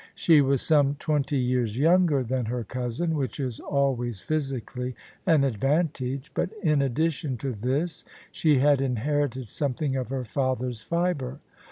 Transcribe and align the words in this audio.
She 0.15 0.41
was 0.41 0.63
some 0.63 0.95
twenty 0.95 1.37
years 1.37 1.77
younger 1.77 2.15
[i8] 2.15 2.17
OF 2.21 2.25
ISABEL 2.25 2.27
CARNABY 2.37 2.49
than 2.49 2.51
her 2.57 2.63
cousin, 2.63 3.15
which 3.15 3.39
is 3.39 3.59
always 3.59 4.19
physically 4.19 4.95
an 5.27 5.43
advantage: 5.43 6.31
but 6.33 6.49
in 6.63 6.81
addition 6.81 7.37
to 7.37 7.51
this 7.53 8.03
she 8.31 8.57
had 8.57 8.81
inherited 8.81 9.47
something 9.47 9.95
of 9.95 10.09
her 10.09 10.23
father's 10.23 10.81
fibre. 10.81 11.39